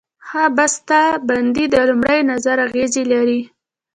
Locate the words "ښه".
0.27-0.43